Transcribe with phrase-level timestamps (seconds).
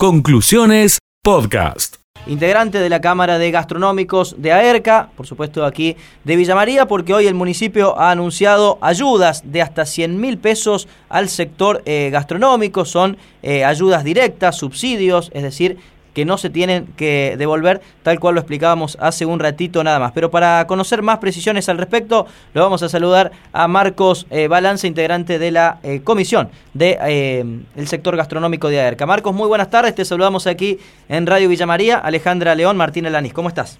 [0.00, 1.96] Conclusiones Podcast.
[2.28, 7.14] Integrante de la Cámara de Gastronómicos de AERCA, por supuesto aquí de Villa María, porque
[7.14, 12.84] hoy el municipio ha anunciado ayudas de hasta 100 mil pesos al sector eh, gastronómico.
[12.84, 15.78] Son eh, ayudas directas, subsidios, es decir,
[16.18, 20.10] que no se tienen que devolver, tal cual lo explicábamos hace un ratito nada más.
[20.10, 24.88] Pero para conocer más precisiones al respecto, lo vamos a saludar a Marcos eh, Balance,
[24.88, 29.06] integrante de la eh, comisión del de, eh, sector gastronómico de AERCA.
[29.06, 31.98] Marcos, muy buenas tardes, te saludamos aquí en Radio Villa María.
[31.98, 33.78] Alejandra León, Martín Elanis, ¿cómo estás?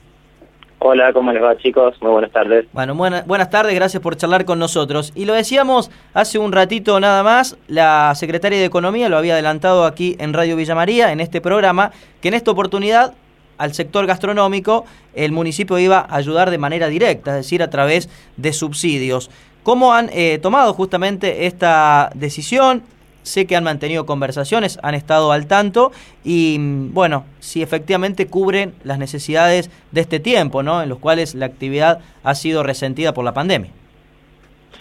[0.90, 2.00] Hola, ¿cómo les va chicos?
[2.00, 2.64] Muy buenas tardes.
[2.72, 5.12] Bueno, buenas tardes, gracias por charlar con nosotros.
[5.14, 9.84] Y lo decíamos hace un ratito nada más, la secretaria de Economía lo había adelantado
[9.84, 11.92] aquí en Radio Villa María, en este programa,
[12.22, 13.12] que en esta oportunidad
[13.58, 18.08] al sector gastronómico el municipio iba a ayudar de manera directa, es decir, a través
[18.38, 19.30] de subsidios.
[19.64, 22.82] ¿Cómo han eh, tomado justamente esta decisión?
[23.28, 25.92] Sé que han mantenido conversaciones, han estado al tanto
[26.24, 30.82] y bueno, si efectivamente cubren las necesidades de este tiempo, ¿no?
[30.82, 33.70] En los cuales la actividad ha sido resentida por la pandemia.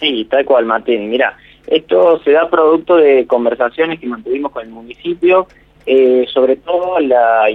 [0.00, 1.10] Sí, tal cual, Martín.
[1.10, 5.46] Mira, esto se da producto de conversaciones que mantuvimos con el municipio.
[5.86, 7.46] Eh, sobre todo la,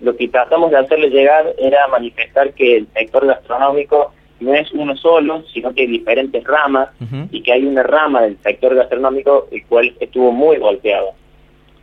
[0.00, 4.96] lo que tratamos de hacerle llegar era manifestar que el sector gastronómico no es uno
[4.96, 6.88] solo, sino que hay diferentes ramas
[7.30, 11.10] y que hay una rama del sector gastronómico el cual estuvo muy golpeado.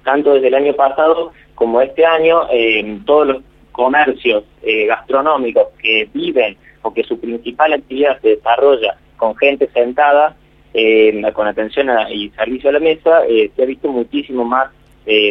[0.04, 3.38] Tanto desde el año pasado como este año, eh, todos los
[3.72, 10.36] comercios eh, gastronómicos que viven o que su principal actividad se desarrolla con gente sentada,
[10.74, 14.72] eh, con atención y servicio a la mesa, se ha visto muchísimo más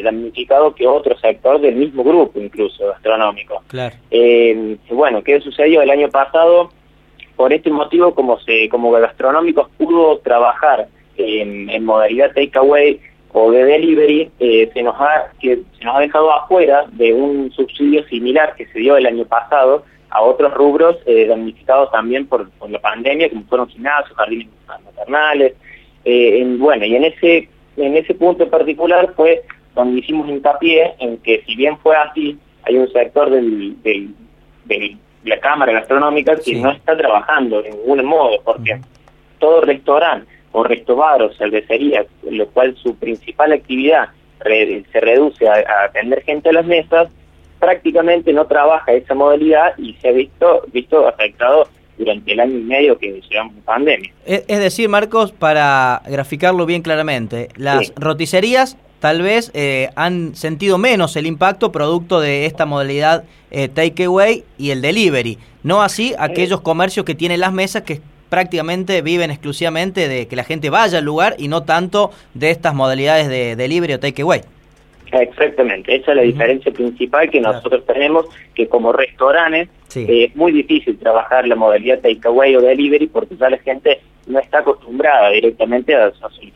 [0.02, 3.62] damnificado que otro sector del mismo grupo, incluso gastronómico.
[3.68, 3.94] Claro.
[4.90, 6.70] bueno, ¿qué sucedió el año pasado?
[7.36, 13.00] Por este motivo, como se como gastronómicos pudo trabajar en, modalidad takeaway
[13.32, 17.52] o de delivery, eh, se nos ha que se nos ha dejado afuera de un
[17.52, 22.48] subsidio similar que se dio el año pasado a otros rubros eh, damnificados también por,
[22.68, 25.54] la pandemia, como fueron gimnasios, jardines maternales,
[26.04, 29.42] eh, en, bueno, y en ese en ese punto en particular fue
[29.74, 33.76] donde hicimos hincapié en que si bien fue así, hay un sector del
[35.26, 38.80] la Cámara Gastronómica que no está trabajando de ningún modo, porque
[39.38, 44.08] todo restaurante o restobar o cervecería, lo cual su principal actividad
[44.42, 47.08] se reduce a, atender gente a las mesas,
[47.58, 52.62] prácticamente no trabaja esa modalidad y se ha visto, visto afectado durante el año y
[52.62, 54.12] medio que llevamos pandemia.
[54.24, 61.16] Es, decir, Marcos, para graficarlo bien claramente, las roticerías tal vez eh, han sentido menos
[61.16, 65.38] el impacto producto de esta modalidad eh, takeaway y el delivery.
[65.62, 70.44] No así aquellos comercios que tienen las mesas que prácticamente viven exclusivamente de que la
[70.44, 74.42] gente vaya al lugar y no tanto de estas modalidades de delivery o takeaway.
[75.12, 80.50] Exactamente, esa es la diferencia principal que nosotros tenemos, que como restaurantes eh, es muy
[80.50, 85.94] difícil trabajar la modalidad takeaway o delivery porque ya la gente no está acostumbrada directamente
[85.94, 86.55] a solicitar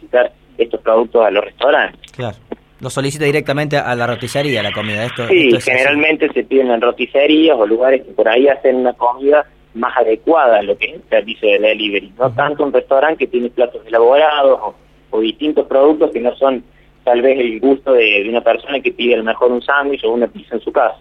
[0.64, 2.12] estos productos a los restaurantes.
[2.12, 2.36] Claro.
[2.80, 5.04] Lo solicita directamente a la roticería la comida.
[5.04, 9.44] Esto, sí, generalmente se piden en roticerías o lugares que por ahí hacen una comida
[9.74, 12.12] más adecuada a lo que es el servicio de delivery.
[12.18, 14.74] No tanto un restaurante que tiene platos elaborados
[15.10, 16.64] o distintos productos que no son
[17.04, 20.12] tal vez el gusto de, una persona que pide a lo mejor un sándwich o
[20.12, 20.98] una pizza en su casa.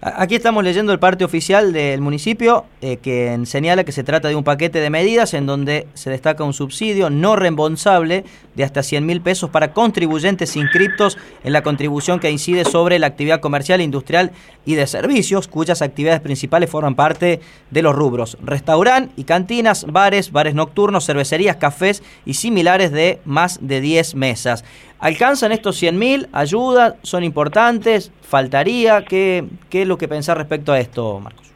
[0.00, 4.36] Aquí estamos leyendo el parte oficial del municipio eh, que señala que se trata de
[4.36, 8.24] un paquete de medidas en donde se destaca un subsidio no reembolsable
[8.54, 13.08] de hasta 100 mil pesos para contribuyentes inscriptos en la contribución que incide sobre la
[13.08, 14.30] actividad comercial, industrial
[14.64, 17.40] y de servicios, cuyas actividades principales forman parte
[17.70, 23.58] de los rubros restaurant y cantinas, bares, bares nocturnos, cervecerías, cafés y similares de más
[23.60, 24.64] de 10 mesas.
[25.00, 26.28] ¿Alcanzan estos 100 mil?
[26.32, 26.96] ¿Ayuda?
[27.02, 28.10] ¿Son importantes?
[28.20, 29.04] ¿Faltaría?
[29.04, 31.52] ¿Qué, ¿Qué es lo que pensás respecto a esto, Marcos?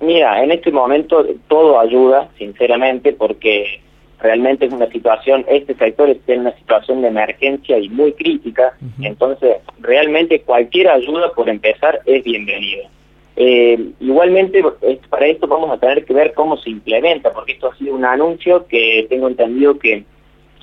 [0.00, 3.80] Mira, en este momento todo ayuda, sinceramente, porque
[4.20, 8.74] realmente es una situación, este sector está en una situación de emergencia y muy crítica,
[9.02, 12.88] entonces realmente cualquier ayuda por empezar es bienvenida.
[13.36, 14.62] Eh, igualmente,
[15.10, 18.04] para esto vamos a tener que ver cómo se implementa, porque esto ha sido un
[18.04, 20.04] anuncio que tengo entendido que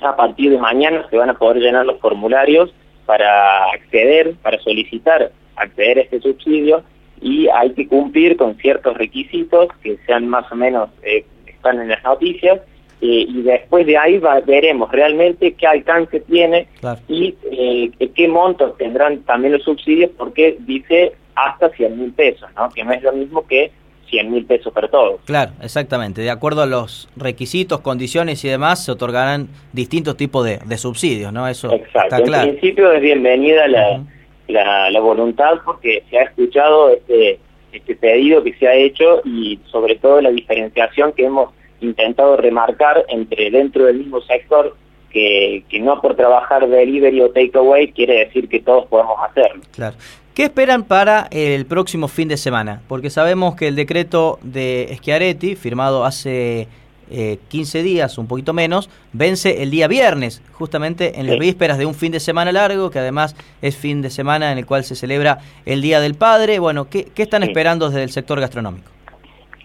[0.00, 2.72] a partir de mañana se van a poder llenar los formularios
[3.06, 6.82] para acceder, para solicitar acceder a este subsidio
[7.20, 11.88] y hay que cumplir con ciertos requisitos que sean más o menos, eh, están en
[11.88, 12.60] las noticias,
[13.00, 16.68] eh, y después de ahí veremos realmente qué alcance tiene
[17.08, 22.68] y eh, qué montos tendrán también los subsidios, porque dice hasta 100 mil pesos, ¿no?
[22.70, 23.72] que no es lo mismo que
[24.08, 25.20] 100 mil pesos para todos.
[25.24, 26.20] Claro, exactamente.
[26.20, 31.48] De acuerdo a los requisitos, condiciones y demás, se otorgarán distintos tipos de, subsidios, ¿no?
[31.48, 32.16] Eso Exacto.
[32.16, 34.04] En principio es bienvenida la,
[34.48, 37.38] la, la voluntad porque se ha escuchado este,
[37.72, 41.50] este pedido que se ha hecho y sobre todo la diferenciación que hemos
[41.80, 44.76] intentado remarcar entre dentro del mismo sector
[45.10, 49.62] que, que no por trabajar delivery o takeaway quiere decir que todos podemos hacerlo.
[49.72, 49.96] Claro.
[50.34, 52.80] ¿Qué esperan para el próximo fin de semana?
[52.88, 56.68] Porque sabemos que el decreto de Schiaretti, firmado hace
[57.12, 61.86] eh, 15 días, un poquito menos, vence el día viernes, justamente en las vísperas de
[61.86, 64.96] un fin de semana largo, que además es fin de semana en el cual se
[64.96, 66.58] celebra el Día del Padre.
[66.58, 68.90] Bueno, ¿qué, qué están esperando desde el sector gastronómico?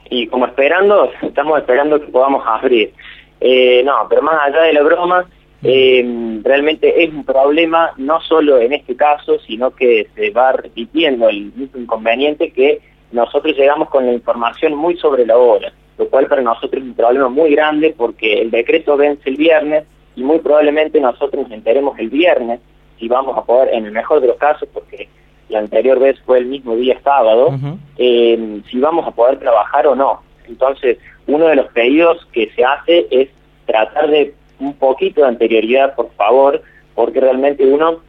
[0.09, 2.93] Y como esperando, estamos esperando que podamos abrir.
[3.39, 5.25] Eh, no, pero más allá de la broma,
[5.63, 11.29] eh, realmente es un problema no solo en este caso, sino que se va repitiendo
[11.29, 16.27] el mismo inconveniente que nosotros llegamos con la información muy sobre la hora, lo cual
[16.27, 19.85] para nosotros es un problema muy grande porque el decreto vence el viernes
[20.15, 22.59] y muy probablemente nosotros nos enteremos el viernes
[22.99, 25.07] si vamos a poder, en el mejor de los casos, porque
[25.49, 27.49] la anterior vez fue el mismo día sábado,
[27.97, 30.21] eh, si vamos a poder trabajar o no.
[30.47, 30.97] Entonces,
[31.27, 33.29] uno de los pedidos que se hace es
[33.65, 36.61] tratar de un poquito de anterioridad, por favor,
[36.95, 37.99] porque realmente uno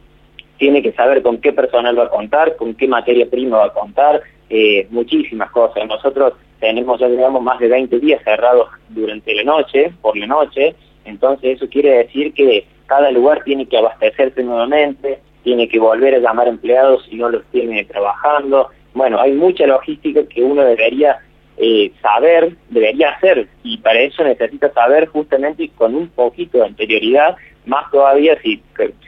[0.57, 3.73] tiene que saber con qué personal va a contar, con qué materia prima va a
[3.73, 5.87] contar, eh, muchísimas cosas.
[5.87, 10.75] Nosotros tenemos, ya tenemos más de 20 días cerrados durante la noche, por la noche,
[11.05, 16.19] entonces eso quiere decir que cada lugar tiene que abastecerse nuevamente, tiene que volver a
[16.19, 18.69] llamar empleados si no los tiene trabajando.
[18.93, 21.19] Bueno, hay mucha logística que uno debería
[21.57, 27.35] eh, saber, debería hacer, y para eso necesita saber justamente con un poquito de anterioridad,
[27.65, 28.61] más todavía si,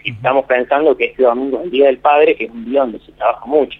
[0.03, 2.81] si estamos pensando que este domingo es el Día del Padre, que es un día
[2.81, 3.79] donde se trabaja mucho.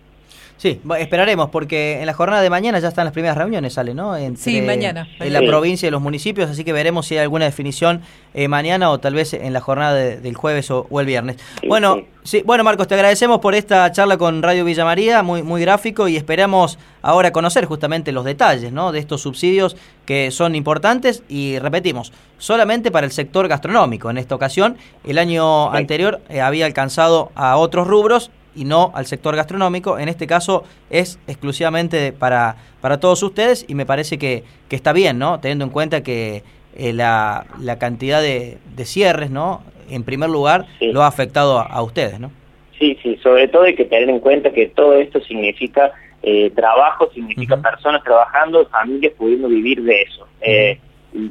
[0.62, 4.14] Sí, esperaremos, porque en la jornada de mañana ya están las primeras reuniones, sale, ¿no?
[4.36, 5.08] sí, mañana.
[5.20, 8.02] En la provincia y los municipios, así que veremos si hay alguna definición
[8.36, 11.38] eh, mañana o tal vez en la jornada del jueves o, el viernes.
[11.68, 12.44] bueno, sí.
[12.46, 16.16] bueno, Marcos, te agradecemos por esta charla con Radio Villa María, muy, muy gráfico, y
[16.16, 18.92] esperamos ahora conocer justamente los detalles, ¿no?
[18.92, 19.76] De estos subsidios
[20.06, 24.12] que son importantes y repetimos, solamente para el sector gastronómico.
[24.12, 29.06] En esta ocasión, el año anterior eh, había alcanzado a otros rubros y no al
[29.06, 30.00] sector gastronómico.
[30.00, 34.94] En este caso es exclusivamente para, para todos ustedes y me parece que, que está
[34.94, 35.40] bien, ¿no?
[35.40, 36.44] Teniendo en cuenta que
[36.76, 39.62] eh, la, la, cantidad de, de, cierres, ¿no?
[39.90, 42.32] En primer lugar, lo ha afectado a, ustedes, ¿no?
[42.80, 45.92] Sí, sí, sobre todo hay que tener en cuenta que todo esto significa
[46.24, 50.28] eh, trabajo, significa personas trabajando, familias pudiendo vivir de eso.
[50.42, 50.80] Eh,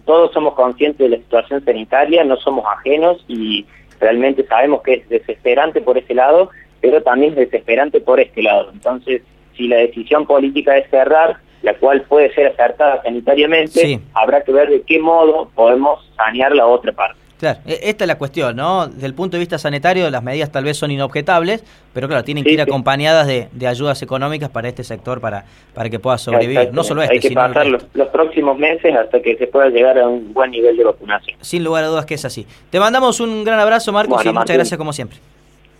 [0.05, 3.64] todos somos conscientes de la situación sanitaria, no somos ajenos y
[3.99, 6.50] realmente sabemos que es desesperante por ese lado,
[6.81, 8.71] pero también es desesperante por este lado.
[8.73, 9.23] Entonces,
[9.56, 14.71] si la decisión política es cerrar, la cual puede ser acertada sanitariamente, habrá que ver
[14.71, 17.21] de qué modo podemos sanear la otra parte.
[17.41, 18.87] Claro, e, esta es la cuestión, ¿no?
[18.87, 22.44] Desde el punto de vista sanitario, las medidas tal vez son inobjetables, pero claro, tienen
[22.44, 26.71] que ir acompañadas de, ayudas económicas para este sector para, para que pueda sobrevivir.
[26.73, 30.06] No solo este, Hay que pasar los, próximos meses hasta que se pueda llegar a
[30.06, 31.38] un buen nivel de vacunación.
[31.41, 32.47] Sin lugar a dudas que es así.
[32.69, 35.19] Te mandamos un gran abrazo, Marcos, y muchas gracias como siempre.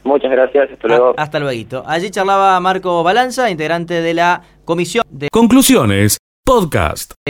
[0.05, 1.15] Muchas gracias, hasta luego.
[1.17, 1.85] hasta luego.
[1.87, 7.21] Allí charlaba Marco Balanza, integrante de la Comisión de Conclusiones Podcast.